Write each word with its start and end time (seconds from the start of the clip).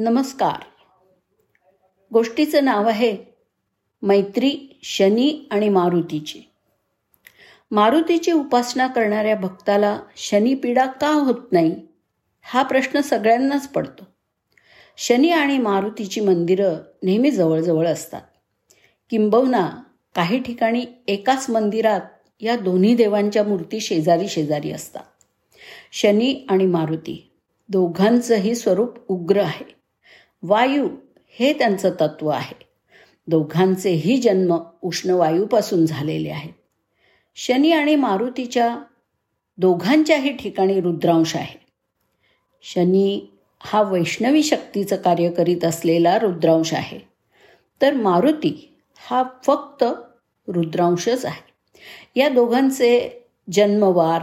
नमस्कार. 0.00 0.64
गोष्टीचं 2.12 2.64
नाव 2.64 2.88
आहे 2.88 3.16
मैत्री 4.02 4.80
शनी 4.82 5.48
आणि 5.50 5.68
मारुतीची. 5.68 6.40
मारुतीची 7.70 8.32
उपासना 8.32 8.86
करणाऱ्या 8.86 9.36
भक्ताला 9.36 10.00
शनिपीडा 10.16 10.86
का 10.86 11.08
होत 11.08 11.52
नाही? 11.52 11.74
हा 12.42 12.62
प्रश्न 12.62 13.00
सगळ्यांनाच 13.00 13.68
पडतो. 13.68 14.04
शनी 14.96 15.30
आणि 15.30 15.58
मारुतीची 15.58 16.20
मंदिरं 16.20 16.74
नेहमी 17.02 17.30
जवळजवळ 17.30 17.86
असतात. 17.86 18.22
किंबहुना 19.10 19.70
काही 20.14 20.42
ठिकाणी 20.42 20.84
एकाच 21.08 21.50
मंदिरात 21.50 22.00
या 22.40 22.56
दोन्ही 22.56 22.94
देवांच्या 22.94 23.44
मूर्ती 23.44 23.80
शेजारी 23.80 24.28
शेजारी 24.28 24.72
असतात. 24.72 25.04
शनी 25.92 26.46
आणि 26.48 26.66
मारुती 26.66 27.30
दोघांचंही 27.68 28.54
स्वरूप 28.54 28.98
उग्र 29.08 29.40
आहे. 29.40 29.77
वायू 30.42 30.88
हे 31.26 31.52
त्यांचं 31.52 31.90
तत्व 32.00 32.28
आहे. 32.28 32.68
दोघांचेही 33.26 34.16
जन्म 34.16 34.56
उष्ण 34.82 35.10
वायूपासून 35.10 35.86
झालेले 35.86 36.30
आहेत. 36.30 36.52
शनी 37.36 37.72
आणि 37.72 37.96
मारुतीच्या 37.96 38.78
दोघांच्याही 39.58 40.36
ठिकाणी 40.36 40.80
रुद्रांश 40.80 41.36
आहे. 41.36 41.66
शनी 42.62 43.20
हा 43.62 43.82
वैष्णवी 43.82 44.42
शक्तीचं 44.42 44.96
कार्य 44.96 45.30
करीत 45.30 45.64
असलेला 45.64 46.18
रुद्रांश 46.18 46.74
आहे. 46.74 46.98
तर 47.82 47.94
मारुती 47.94 48.74
हा 49.08 49.22
फक्त 49.46 49.84
रुद्रांशच 50.48 51.24
आहे. 51.24 51.48
या 52.20 52.28
दोघांचे 52.28 53.22
जन्मवार 53.52 54.22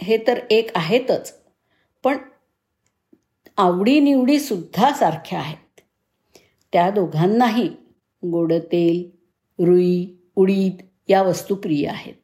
हे 0.00 0.18
तर 0.26 0.40
एक 0.50 0.70
आहेतच. 0.74 1.34
पण 2.04 2.16
आवडीनिवडीसुद्धा 3.56 4.92
सारख्या 4.92 5.38
आहेत. 5.38 5.80
त्या 6.72 6.90
दोघांनाही 6.90 7.68
गोड 8.24 8.52
तेल 8.52 9.10
रुई 9.64 10.06
उडीद 10.36 10.76
या 11.08 11.22
वस्तू 11.22 11.54
प्रिय 11.54 11.88
आहेत. 11.88 12.14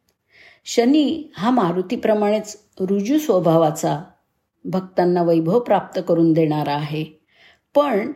शनी 0.65 1.33
हा 1.37 1.51
मारुतीप्रमाणेच 1.51 2.59
रुजू 2.81 3.19
स्वभावाचा 3.19 4.01
भक्तांना 4.65 5.23
वैभव 5.23 5.61
प्राप्त 5.61 6.01
करून 6.09 6.33
देणारा 6.33 6.75
आहे. 6.75 7.05
पण 7.75 8.13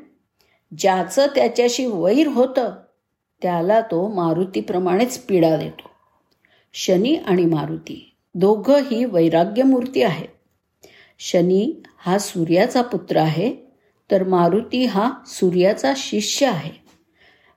ज्याचं 0.78 1.26
त्याच्याशी 1.26 1.86
वैर 1.86 2.26
होतं 2.26 2.72
त्याला 3.42 3.80
तो 3.80 4.08
मारुतीप्रमाणेच 4.08 5.18
पीडा 5.18 5.56
देतो. 5.56 5.90
शनी 6.74 7.16
आणि 7.16 7.44
मारुती 7.44 8.16
दोघंही 8.34 9.04
वैराग्यमूर्ती 9.04 10.02
आहेत. 10.02 10.28
शनी 11.24 11.82
हा 11.98 12.18
सूर्याचा 12.18 12.82
पुत्र 12.82 13.16
आहे 13.16 13.54
तर 14.10 14.22
मारुती 14.24 14.84
हा 14.84 15.12
सूर्याचा 15.26 15.92
शिष्य 15.96 16.46
आहे. 16.46 16.70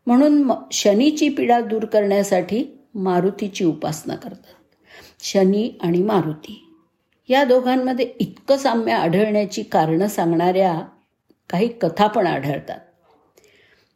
म्हणून 0.08 0.52
शनीची 0.72 1.30
पीडा 1.30 1.60
दूर 1.60 1.86
करण्यासाठी 1.86 2.66
मारुतीची 2.96 3.66
उपासना 3.66 4.16
करतात. 4.16 4.54
शनी 5.24 5.78
आणि 5.82 6.02
मारुती. 6.02 6.72
या 7.30 7.44
दोघांमध्ये 7.44 8.12
इतकं 8.20 8.58
साम्य 8.58 8.94
आढळण्याची 8.94 9.64
कारणं 9.64 10.08
सांगणाऱ्या 10.08 10.82
काही 11.50 11.68
कथा 11.68 12.08
पण 12.08 12.28
आढळतात. 12.28 12.80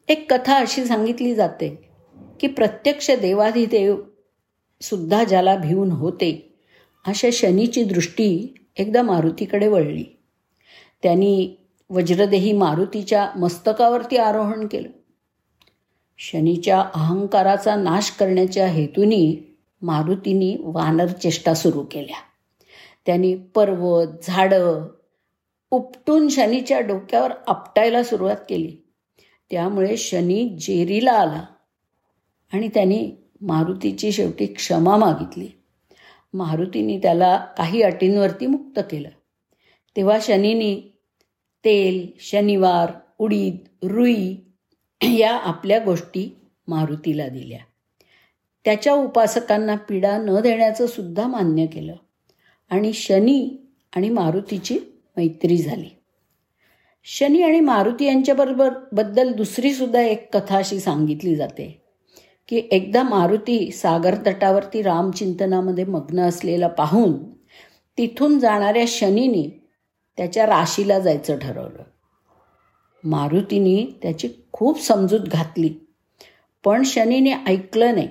एक 0.08 0.34
कथा 0.34 0.56
अशी 0.56 0.86
सांगितली 0.86 1.36
जाते 1.36 1.84
की 2.40 2.48
प्रत्यक्ष 2.48 3.12
देवाधिदेव 3.12 4.02
सुद्धा 4.82 5.24
ज्याला 5.24 5.56
भिवून 5.56 5.92
होते 5.92 6.56
अशा 7.08 7.30
शनीची 7.34 7.84
दृष्टी 7.84 8.54
एकदा 8.80 9.02
मारुतीकडे 9.02 9.68
वळली. 9.68 10.04
त्यांनी 11.04 11.56
वज्रदेही 11.90 12.52
मारुतीच्या 12.52 13.32
मस्तकावरती 13.38 14.18
आरोहण 14.18 14.68
केलं. 14.68 14.90
शनीच्या 16.18 16.82
अहंकाराचा 16.82 17.76
नाश 17.76 18.12
करण्याच्या 18.12 18.68
हेतूनी 18.68 19.38
मारुतीनी 19.82 20.58
वानर 20.60 21.08
चेष्टा 21.08 21.54
सुरू 21.54 21.86
केल्या. 21.92 22.18
त्यांनी 23.06 23.36
पर्वत 23.36 24.08
झाडं 24.24 24.88
उपटून 25.72 26.30
शनीच्या 26.30 26.80
डोक्यावर 26.80 27.32
आपटायला 27.48 28.04
सुरुवात 28.04 28.38
केली. 28.50 28.78
त्यामुळे 29.52 29.98
शनी 29.98 30.50
जेरीला 30.50 31.12
आला 31.12 31.46
आणि 32.54 32.68
त्यांनी 32.68 33.12
मारुतीची 33.42 34.12
शेवटी 34.12 34.46
क्षमा 34.46 34.98
मागितली. 34.98 35.48
मारुतीने 36.34 36.98
त्याला 36.98 37.38
काही 37.38 37.82
अटींवरती 37.82 38.48
मुक्त 38.48 38.80
केलं. 38.92 39.10
तेव्हा 39.96 40.18
शनीनी 40.22 40.82
तेल 41.66 42.08
शनिवार 42.20 42.92
उडीद 43.20 43.58
रुई 43.84 44.36
या 45.02 45.38
आपल्या 45.38 45.80
गोष्टी 45.80 46.36
मारुतीला 46.68 47.28
दिल्या. 47.28 47.60
त्याच्या 48.66 48.94
उपासकांना 48.94 49.76
पीडा 49.76 50.18
न 50.18 50.40
देण्याचं 50.40 50.88
सुद्धा 50.88 51.28
मान्य 51.28 51.66
केलं 51.66 51.96
आणि 52.70 52.94
शनी 52.94 53.58
आणि 53.96 54.10
मारुतीची 54.10 54.80
मैत्री 55.18 55.58
झाली. 55.58 55.90
शनी 57.04 57.42
आणि 57.42 57.60
मारुती 57.60 58.06
यांच्याबरोबरबद्दल 58.06 59.32
दुसरीसुद्धा 59.32 60.02
एक 60.02 60.38
कथा 60.38 60.58
अशी 60.58 60.80
सांगितली 60.80 61.36
जाते. 61.36 61.79
की 62.50 62.62
एकदा 62.72 63.04
मारुती 63.04 63.72
सागर 63.72 64.16
तटावरती 64.28 64.82
रामचिंतनामध्ये 64.82 65.84
मग्न 65.86 66.20
असलेला 66.20 66.68
पाहून 66.68 67.32
तिथून 67.98 68.40
जाणाऱ्या 68.40 68.86
शनीने 68.88 69.70
त्याच्या 70.18 70.46
राशीला 70.46 71.00
जायचं 71.00 71.38
ठरवलं. 71.40 71.84
मारुतीने 73.04 74.00
त्याची 74.02 74.30
खूप 74.52 74.82
समजूत 74.82 75.20
घातली 75.20 75.74
पण 76.64 76.84
शनीने 76.84 77.34
ऐकलं 77.48 77.96
नाही. 77.96 78.08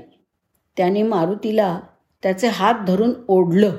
त्याने 0.77 1.03
मारुतीला 1.03 1.81
त्याचे 2.23 2.49
हात 2.49 2.75
धरून 2.87 3.13
ओढलं. 3.29 3.77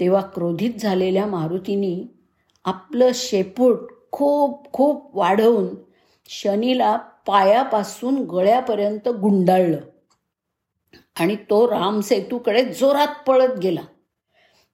तेव्हा 0.00 0.20
क्रोधित 0.20 0.70
झालेल्या 0.80 1.26
मारुतीने 1.26 2.14
आपलं 2.64 3.10
शेपूट 3.14 3.78
खूप 4.10 4.72
खूप 4.72 5.16
वाढवून 5.16 5.68
शनीला 6.28 6.98
पायापासून 7.26 8.24
गळ्यापर्यंत 8.24 9.08
गुंडाळलं. 9.08 9.80
आणि 11.20 11.36
तो 11.36 11.70
रामसेतूकडे 11.70 12.64
जोरात 12.64 13.28
पळत 13.28 13.58
गेला. 13.58 13.80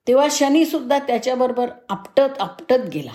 तेव्हा 0.09 0.29
शनीसुद्धा 0.31 0.99
त्याच्याबरोबर 0.99 1.71
आपटत 1.89 2.41
आपटत 2.41 2.89
गेला. 2.95 3.13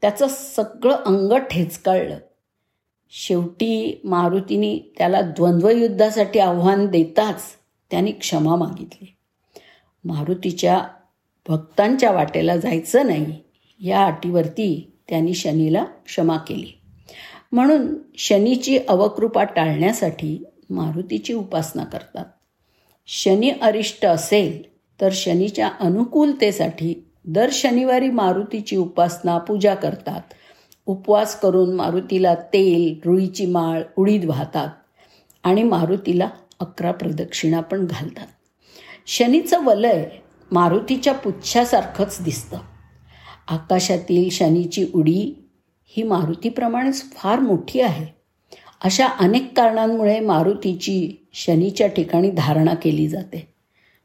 त्याचं 0.00 0.26
सगळं 0.28 0.94
अंग 0.94 1.32
ठेचकाळलं. 1.32 2.18
शेवटी 3.10 4.00
मारुतीने 4.04 4.92
त्याला 4.98 5.20
द्वंद्वयुद्धासाठी 5.20 6.38
आव्हान 6.38 6.86
देताच 6.86 7.42
त्यांनी 7.90 8.12
क्षमा 8.12 8.56
मागितली. 8.56 9.16
मारुतीच्या 10.04 10.88
भक्तांच्या 11.48 12.10
वाटेला 12.10 12.56
जायचं 12.56 13.06
नाही 13.06 13.40
या 13.80 14.06
अटीवरती 14.06 14.96
त्यांनी 15.08 15.34
शनीला 15.34 15.84
क्षमा 15.84 16.36
केली. 16.36 16.80
म्हणून 17.54 17.94
शनीची 18.18 18.78
अवकृपा 18.88 19.44
टाळण्यासाठी 19.44 20.44
मारुतीची 20.70 21.32
उपासना 21.32 21.84
करतात. 21.84 22.24
शनी 23.06 23.50
अरिष्ट 23.50 24.06
असेल 24.06 24.62
तर 25.00 25.08
शनीच्या 25.12 25.70
अनुकूलतेसाठी 25.80 27.06
दर 27.24 27.48
शनिवारी 27.52 28.10
मारुतीची 28.10 28.76
उपासना 28.76 29.38
पूजा 29.38 29.74
करतात. 29.74 30.20
उपवास 30.86 31.40
करून 31.40 31.74
मारुतीला 31.74 32.34
तेल 32.34 33.00
रुईची 33.04 33.46
माळ 33.46 33.82
उडीद 33.96 34.24
वाहतात 34.24 34.68
आणि 35.44 35.62
मारुतीला 35.62 36.28
अकरा 36.60 36.92
प्रदक्षिणा 36.92 37.60
पण 37.60 37.86
घालतात. 37.86 38.26
शनीचं 39.06 39.64
वलय 39.64 40.10
मारुतीच्या 40.52 41.12
पुच्छासारखंच 41.12 42.18
दिसतं. 42.20 42.58
आकाशातील 43.48 44.28
शनीची 44.30 44.86
उडी 44.94 45.43
ही 45.86 46.02
मारुतीप्रमाणेच 46.02 47.12
फार 47.12 47.38
मोठी 47.38 47.80
आहे. 47.80 48.06
अशा 48.84 49.06
अनेक 49.06 49.56
कारणांमुळे 49.56 50.20
मारुतीची 50.20 51.26
शनीच्या 51.32 51.86
ठिकाणी 51.86 52.30
धारणा 52.30 52.74
केली 52.74 53.08
जाते. 53.08 53.54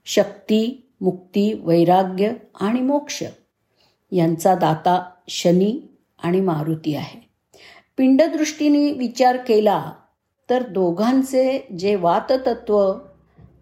शक्ती 0.06 0.90
मुक्ती 1.02 1.54
वैराग्य 1.64 2.32
आणि 2.62 2.82
मोक्ष 2.82 3.24
यांचा 4.12 4.56
दाता 4.56 5.10
शनी 5.28 5.98
आणि 6.24 6.42
मारुती 6.42 6.96
आहे. 6.96 7.30
पिंडदृष्टीने 7.98 8.92
विचार 8.92 9.38
केला 9.38 9.92
तर 10.50 10.64
दोघांचे 10.64 11.68
जे 11.80 11.96
वाततत्व 11.96 12.94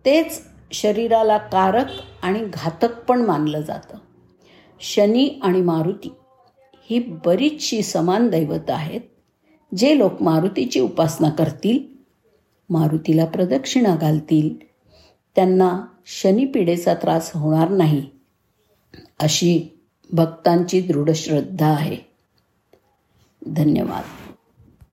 तेच 0.05 0.41
शरीराला 0.71 1.37
कारक 1.37 1.85
आणि 2.21 2.39
घातक 2.53 2.99
पण 3.07 3.21
मानलं 3.21 3.61
जातं. 3.61 3.97
शनी 4.81 5.39
आणि 5.43 5.61
मारुती 5.61 6.13
ही 6.89 6.99
बरीचशी 7.25 7.81
समान 7.81 8.29
दैवत 8.29 8.69
आहेत 8.69 9.01
जे 9.77 9.97
लोक 9.97 10.21
मारुतीची 10.21 10.79
उपासना 10.79 11.29
करतील 11.29 11.79
मारुतीला 12.69 13.25
प्रदक्षिणा 13.25 13.95
घालतील. 13.95 14.65
त्यांना 15.35 15.81
शनिपिडेचा 16.05 16.93
त्रास 16.93 17.31
होणार 17.35 17.69
नाही 17.69 18.05
अशी 19.19 19.79
भक्तांची 20.11 20.81
दृढ 20.81 21.09
श्रद्धा 21.15 21.67
आहे. 21.67 21.97
धन्यवाद. 23.47 24.26